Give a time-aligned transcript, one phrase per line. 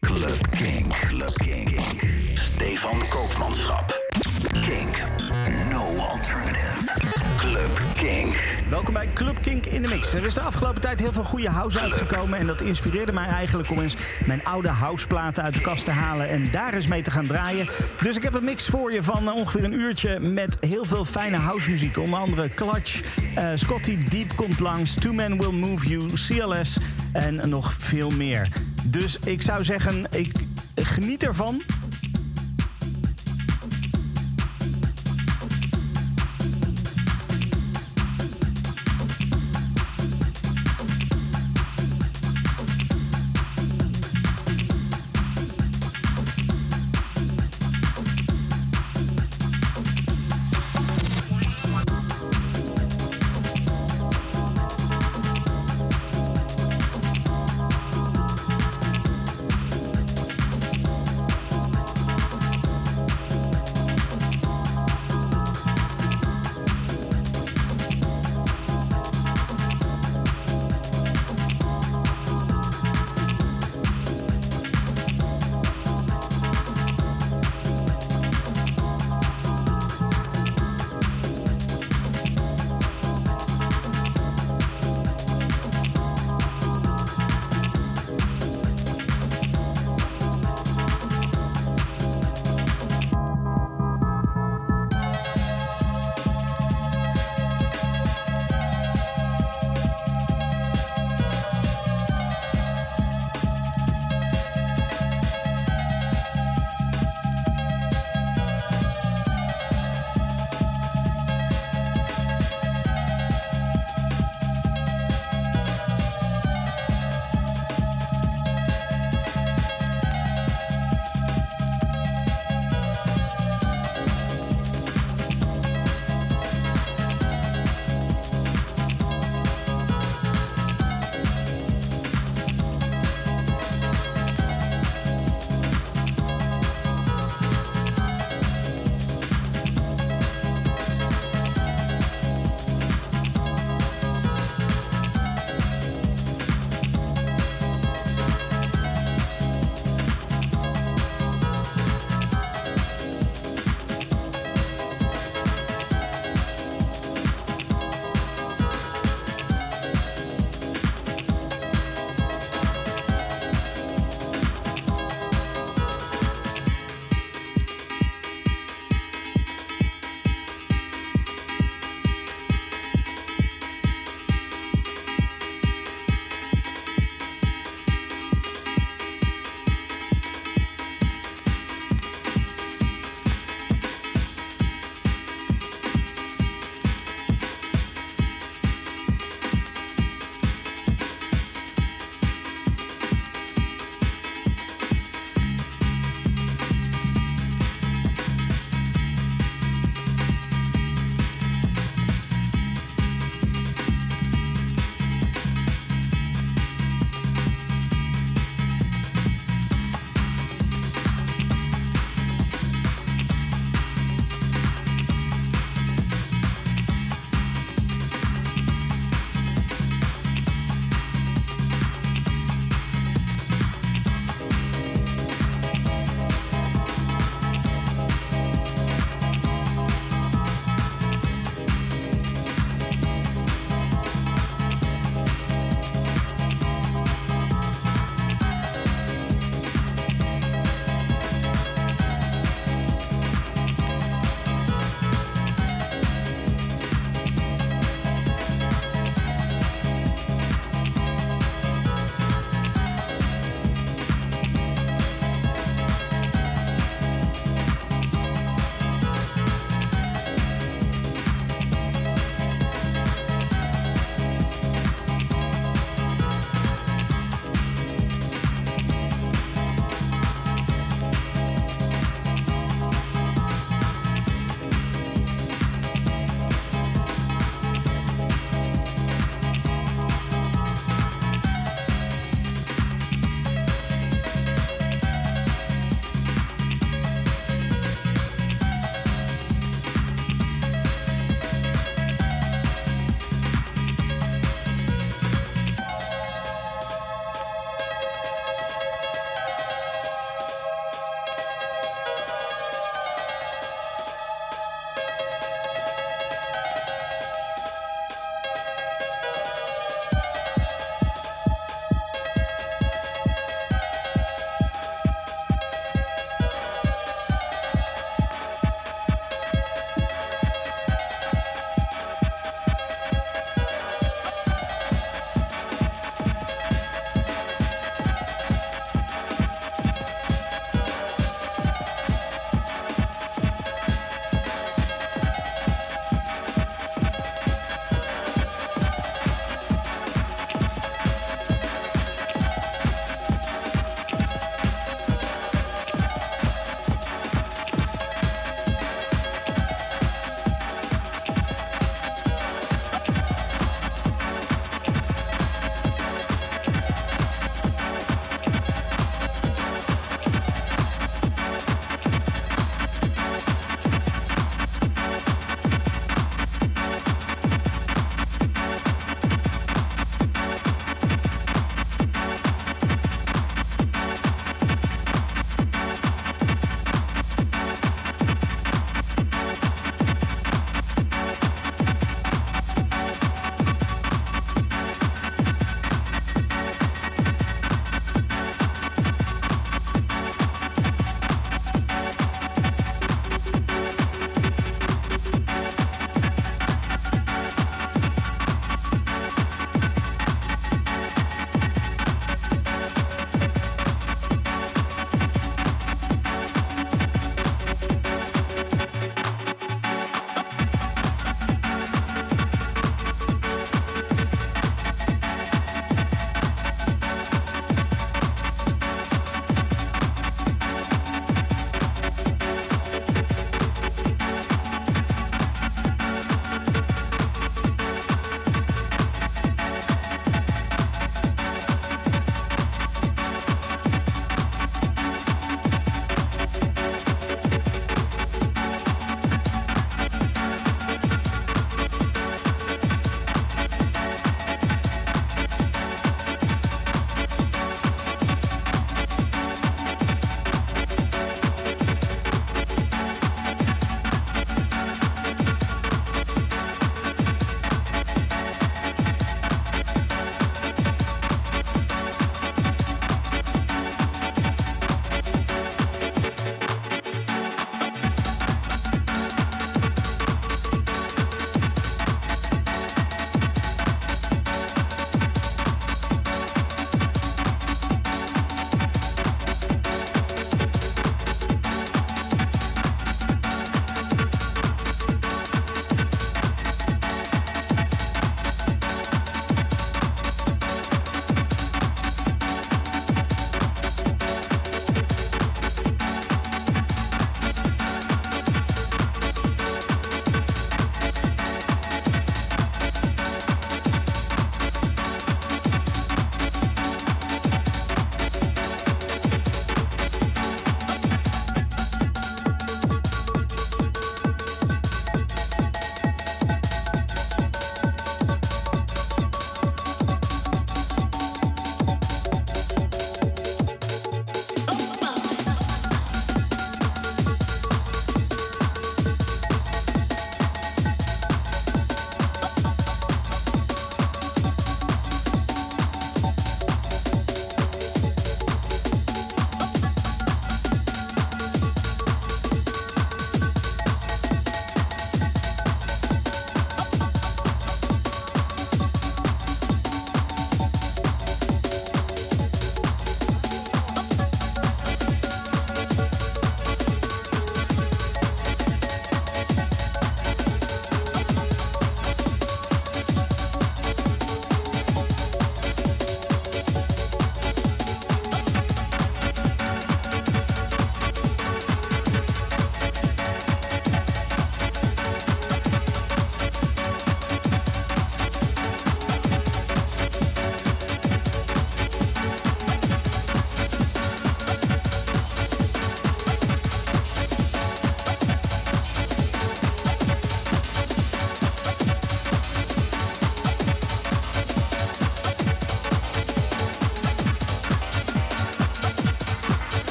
[0.00, 0.92] Club Kink.
[1.08, 1.80] Club Kink.
[2.34, 4.00] Stefan Koopmanschap.
[4.52, 5.02] Kink.
[5.70, 6.90] No alternative.
[7.36, 8.50] Club Kink.
[8.70, 10.14] Welkom bij Club Kink in de Mix.
[10.14, 12.38] Er is de afgelopen tijd heel veel goede house uitgekomen.
[12.38, 13.96] En dat inspireerde mij eigenlijk om eens
[14.26, 16.28] mijn oude houseplaten uit de kast te halen.
[16.28, 17.68] En daar eens mee te gaan draaien.
[18.02, 21.04] Dus ik heb een mix voor je van eh, ongeveer een uurtje met heel veel
[21.04, 21.98] fijne housemuziek.
[21.98, 23.00] Onder andere Clutch,
[23.34, 26.78] eh, Scotty Deep komt langs, Two Men Will Move You, CLS
[27.12, 28.48] en nog veel meer.
[28.86, 30.32] Dus ik zou zeggen, ik
[30.74, 31.62] geniet ervan.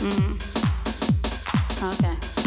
[0.00, 0.38] Mm.
[1.82, 2.37] Okay.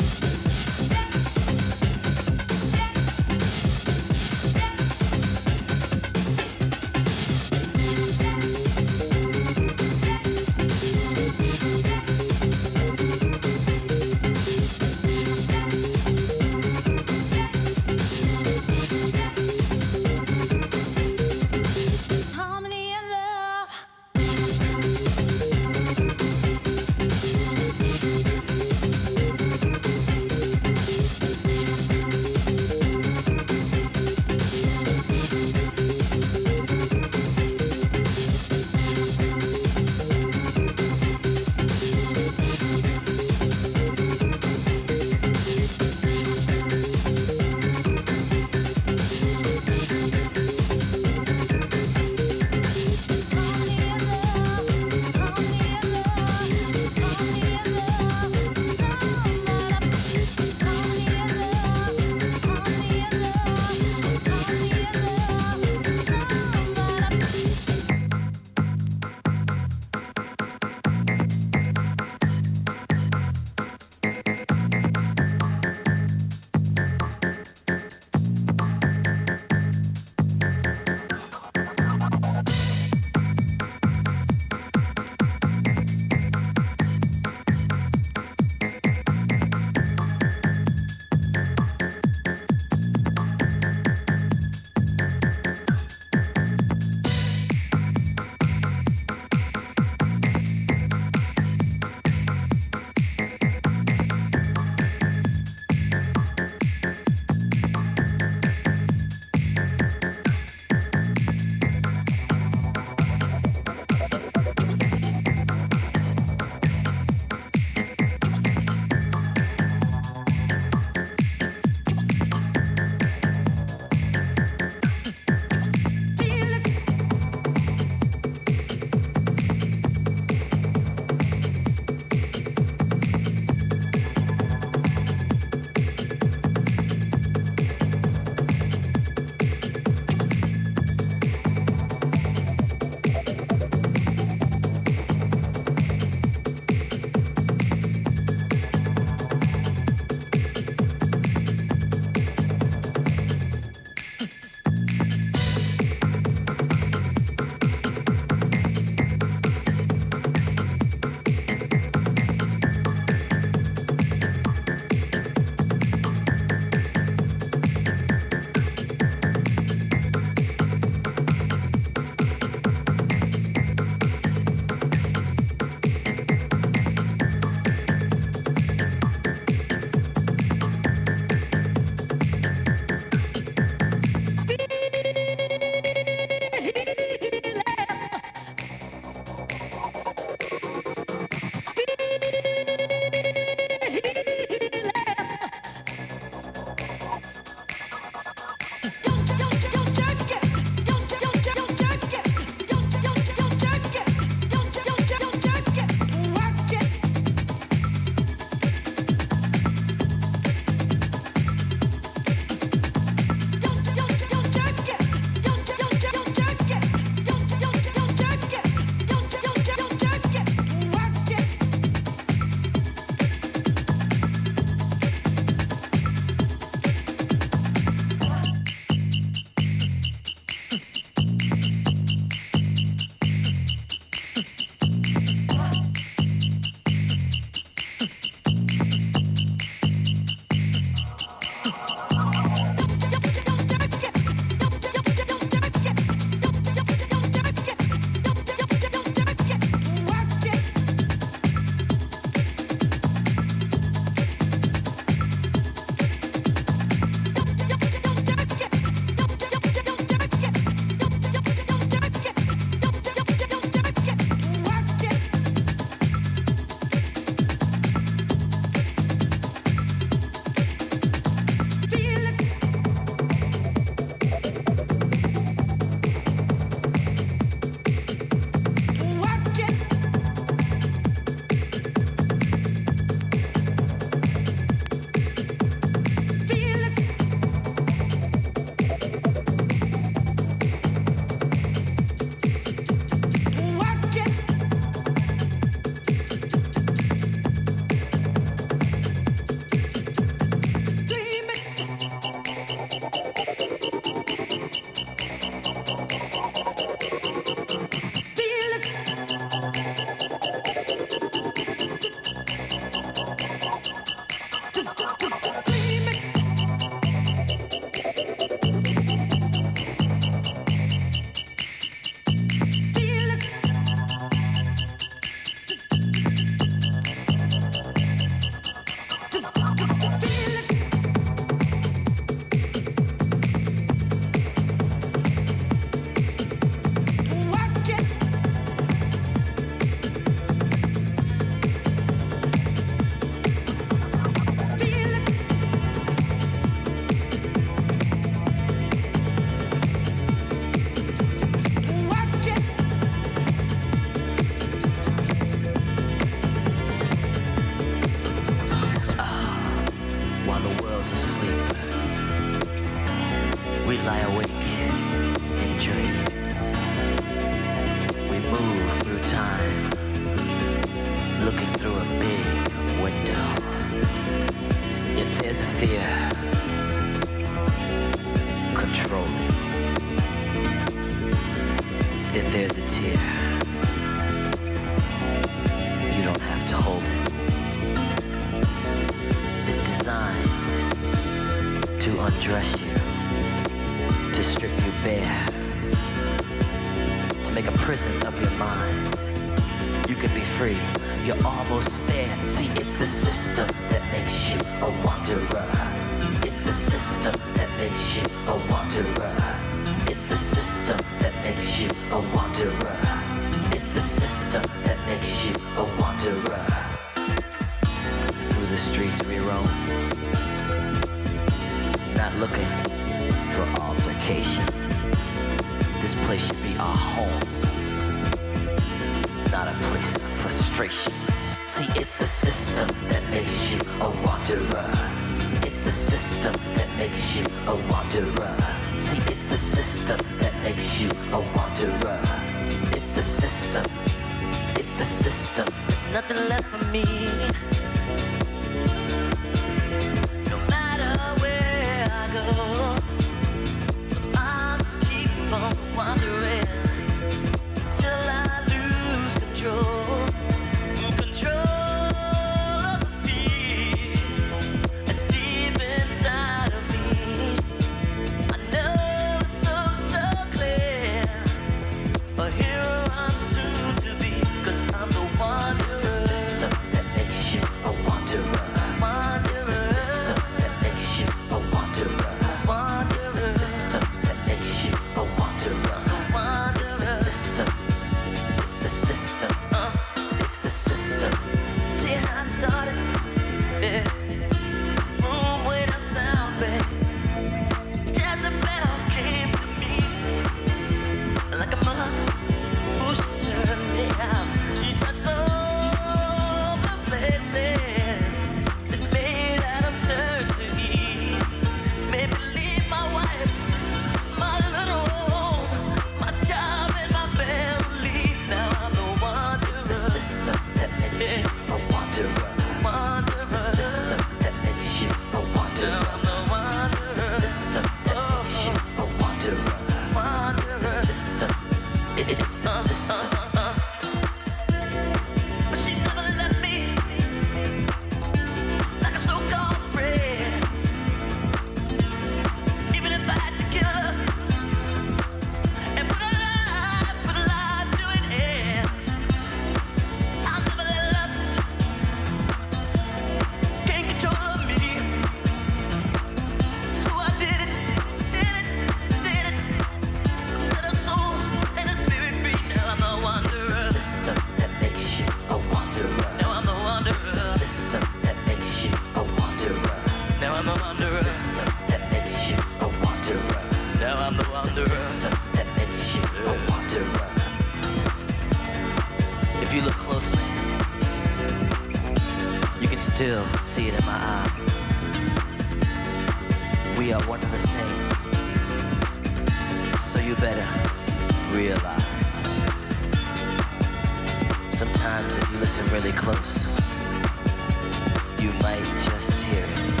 [598.42, 600.00] You might just hear it,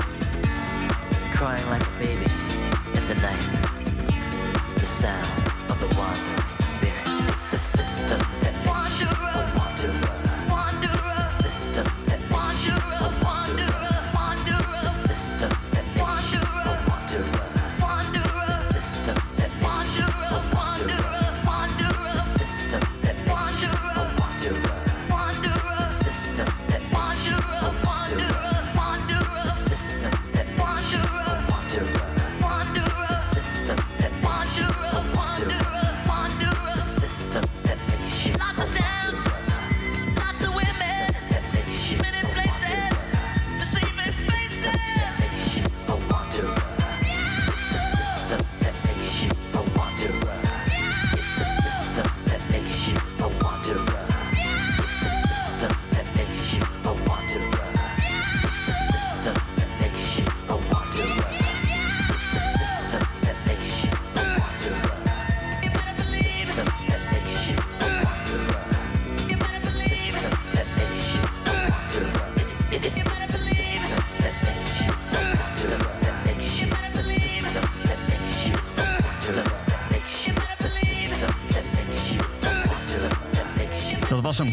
[1.32, 2.26] crying like a baby
[2.92, 3.38] in the night,
[4.74, 6.41] the sound of the wandering.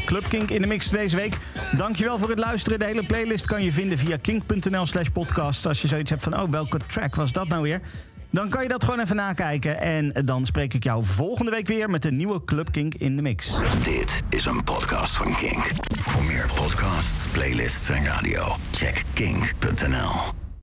[0.09, 1.37] Club Kink in de mix deze week.
[1.77, 2.79] Dankjewel voor het luisteren.
[2.79, 5.65] De hele playlist kan je vinden via kink.nl slash podcast.
[5.65, 7.81] Als je zoiets hebt van, oh, welke track was dat nou weer?
[8.29, 9.79] Dan kan je dat gewoon even nakijken.
[9.79, 13.21] En dan spreek ik jou volgende week weer met een nieuwe Club Kink in de
[13.21, 13.55] mix.
[13.83, 15.71] Dit is een podcast van Kink.
[15.99, 20.38] Voor meer podcasts, playlists en radio, check kink.nl.